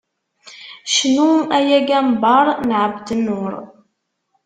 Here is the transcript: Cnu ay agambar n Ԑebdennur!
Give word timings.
Cnu 0.91 1.31
ay 1.57 1.67
agambar 1.79 2.47
n 2.67 2.69
Ԑebdennur! 2.79 3.53